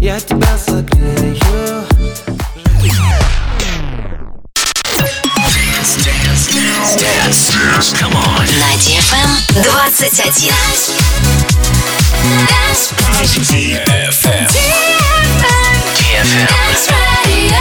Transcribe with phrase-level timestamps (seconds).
[0.00, 1.36] Я тебя согрею
[8.58, 9.30] На DFM
[9.62, 10.54] 21.
[12.48, 12.48] DFM.
[12.48, 12.92] Dance
[17.22, 17.60] Radio.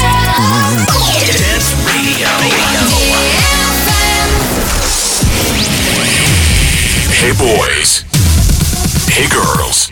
[1.38, 2.30] Dance Radio.
[7.12, 8.06] Hey boys.
[9.10, 9.92] Hey girls.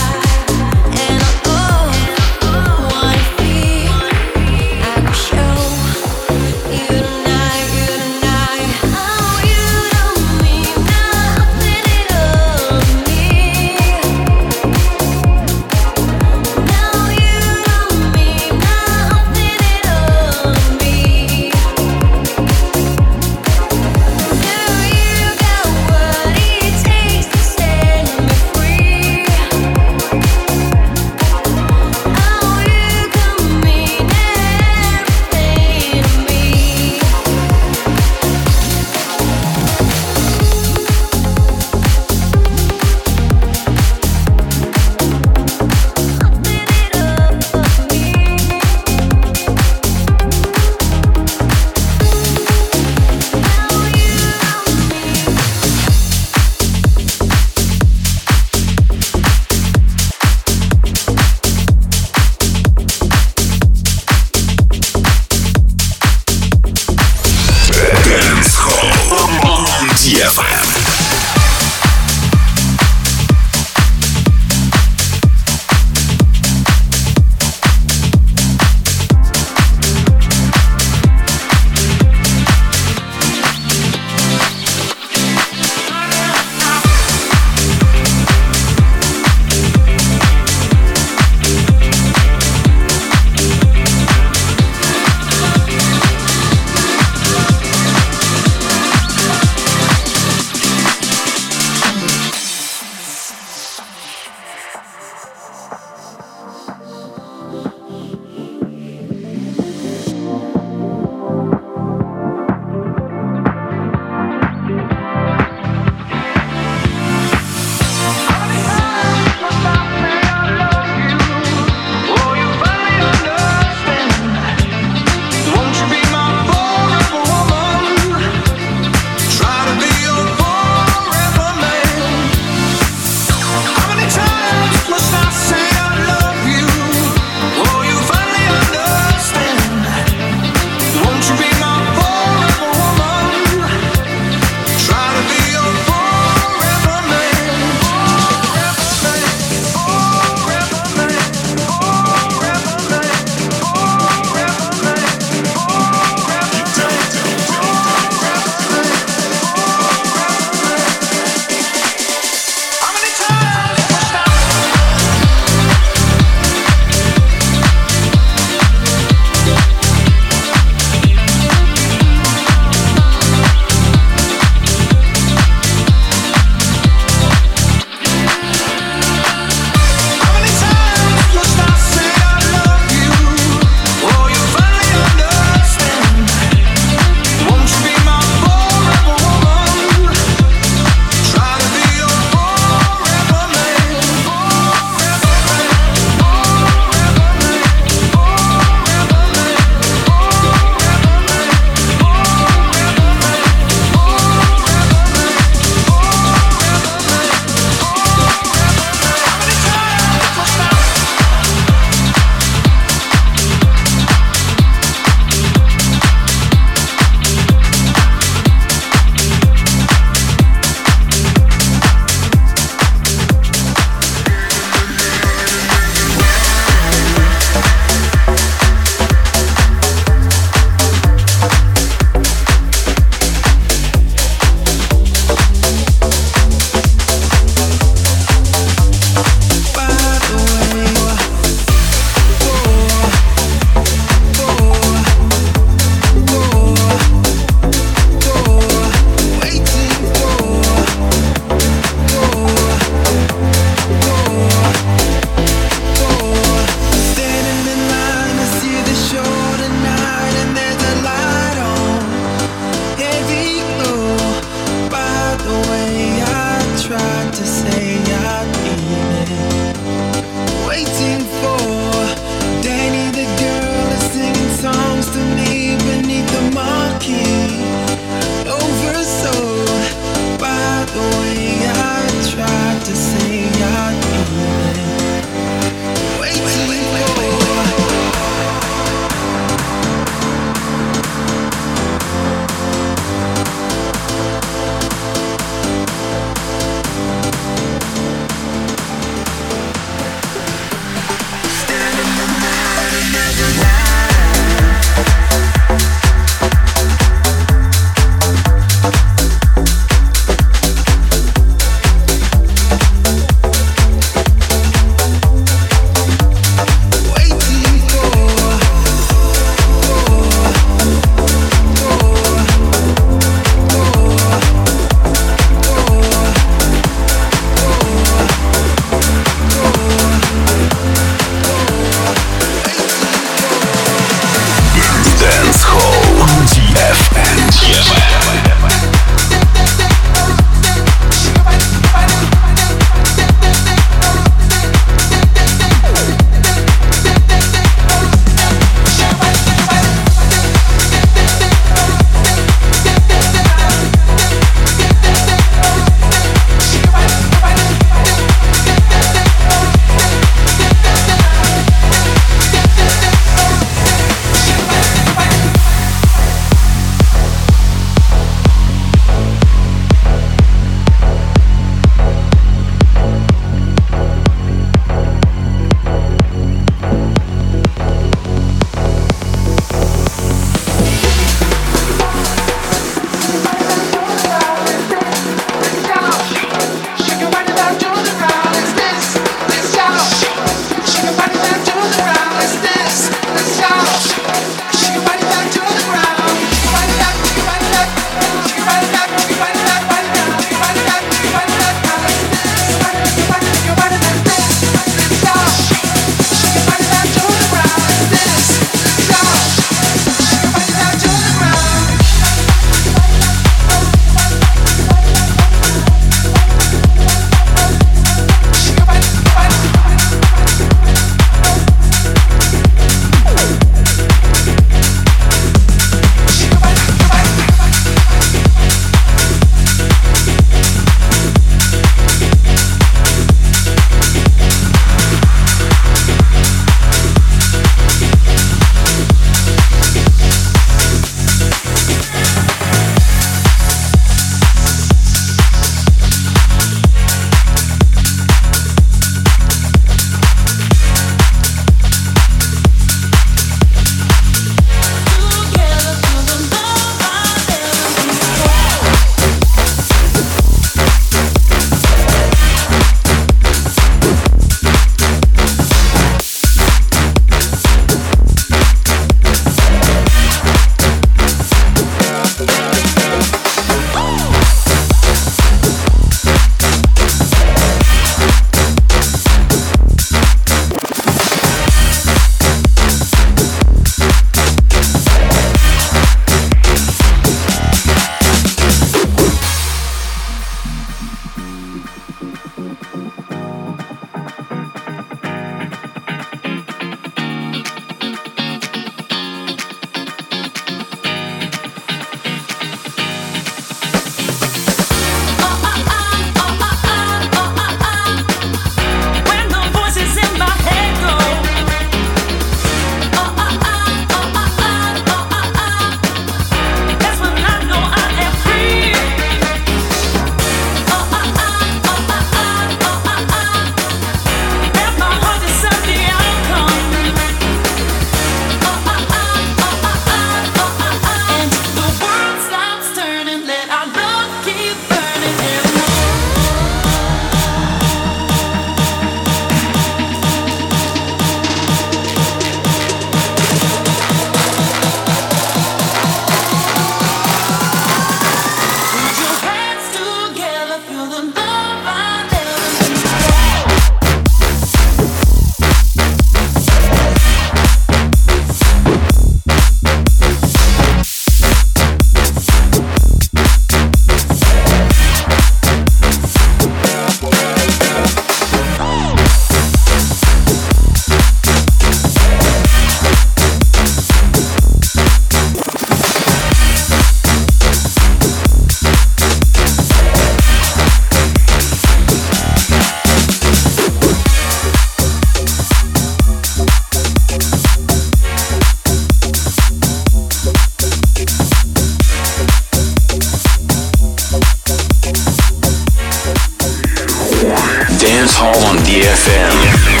[598.41, 600.00] Hall on DFM.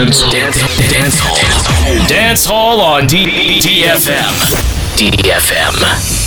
[0.00, 0.56] Dance, dance,
[0.88, 2.08] dance hall.
[2.08, 4.16] Dance hall on DFM.
[4.96, 6.19] DFM.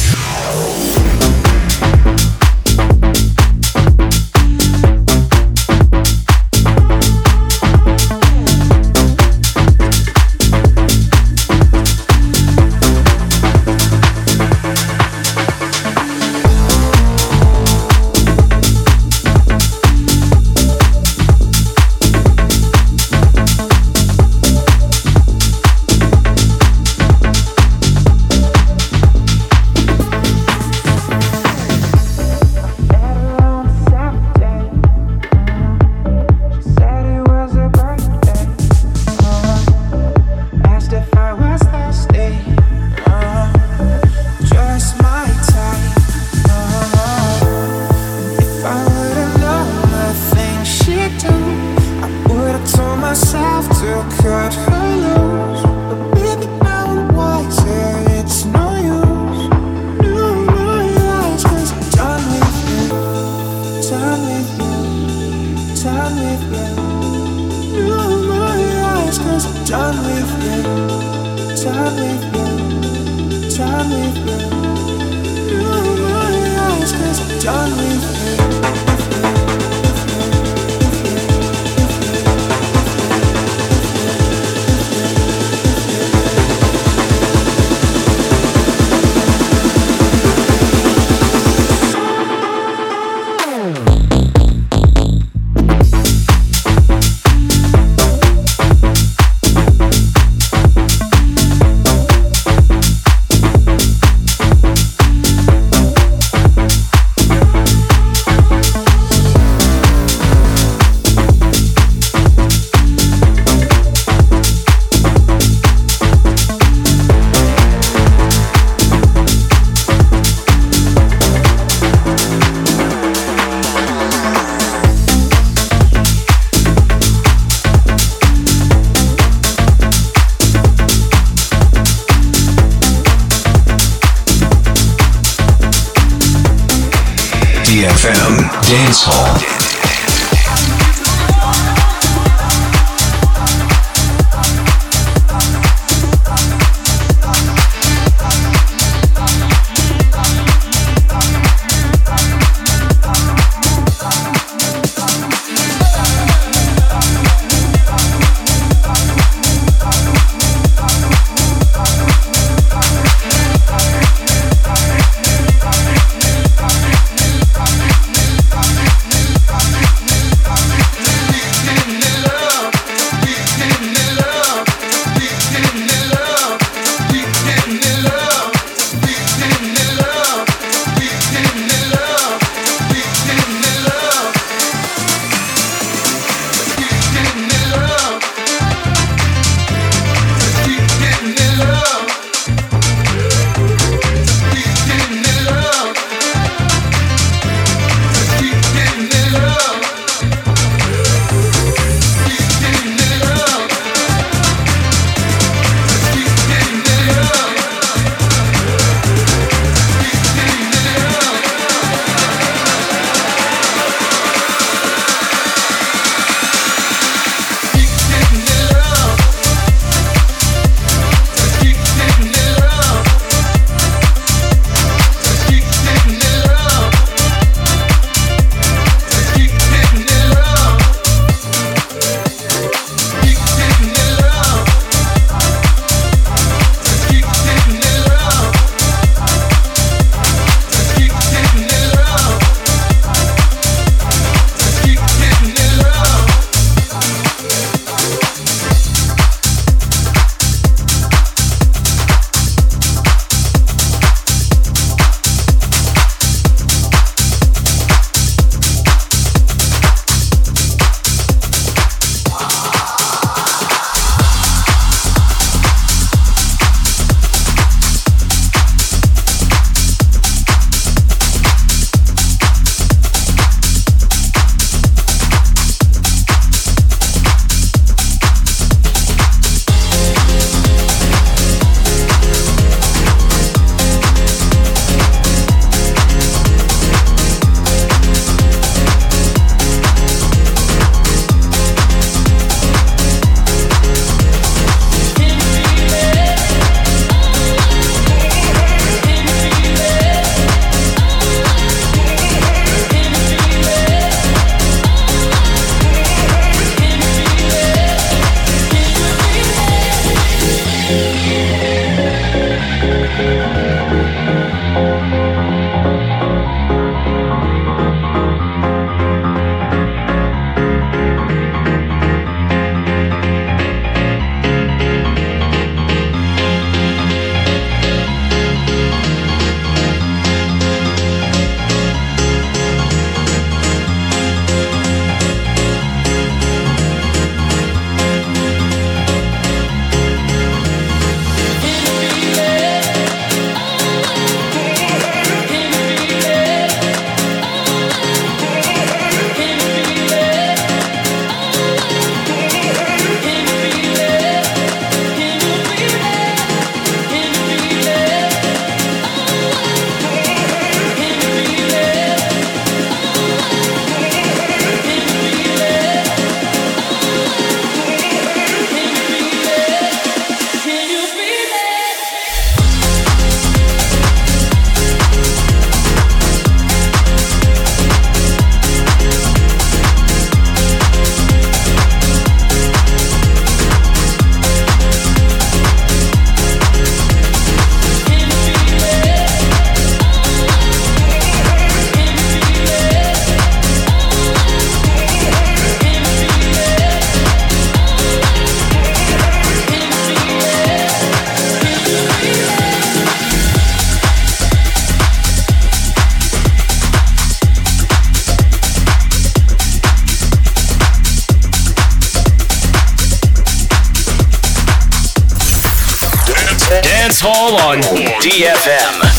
[418.74, 419.12] DFM.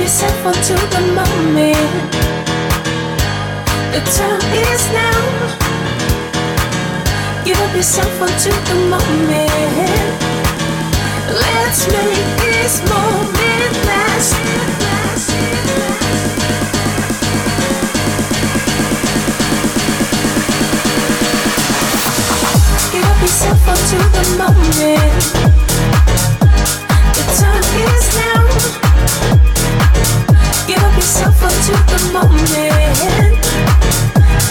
[0.00, 2.12] yourself onto the moment.
[3.92, 4.40] The time
[4.72, 5.20] is now.
[7.44, 10.20] Give up yourself onto the moment.
[11.28, 14.34] Let's make this moment last.
[22.92, 25.59] Give up yourself onto the moment.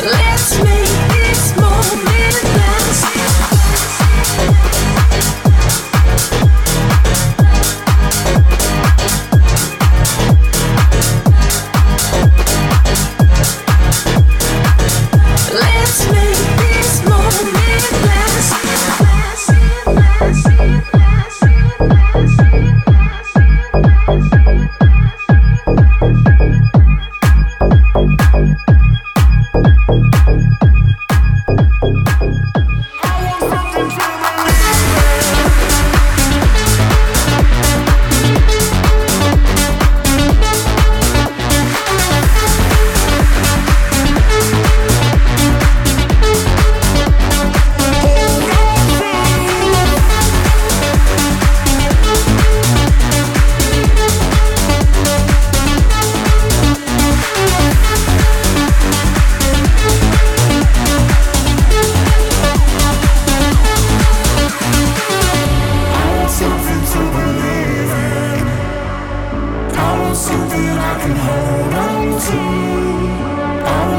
[0.03, 3.18] Let's make this moment last.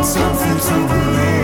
[0.03, 1.39] something to believe.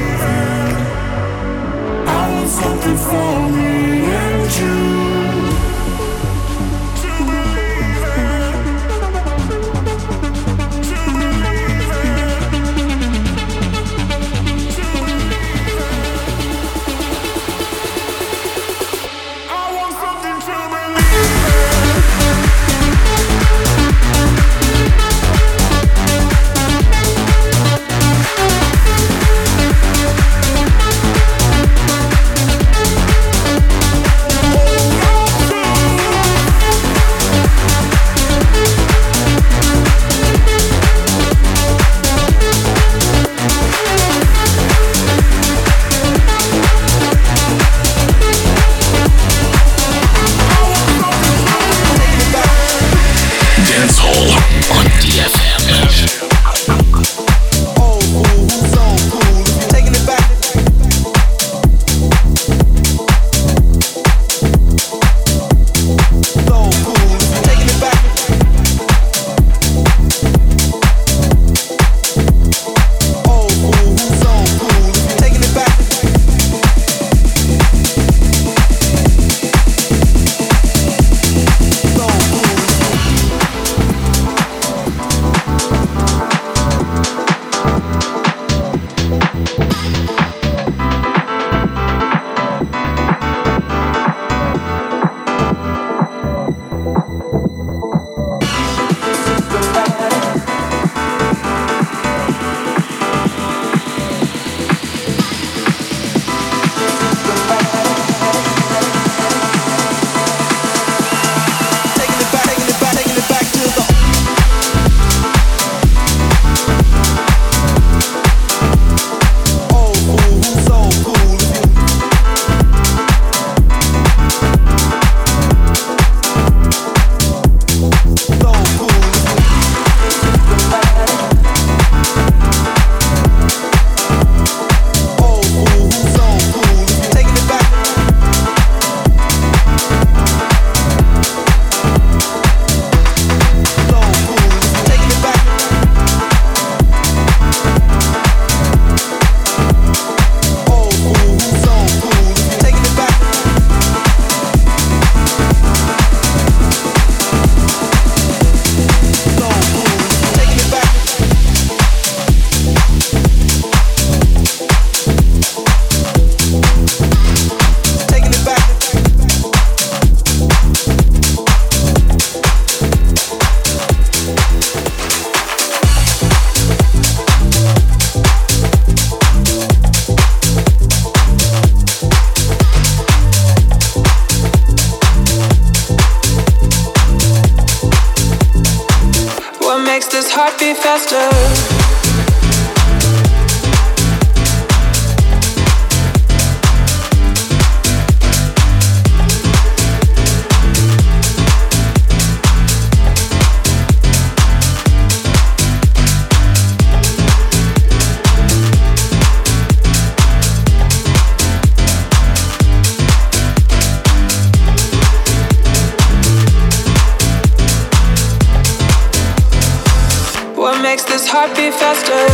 [220.87, 222.27] makes this heart beat faster.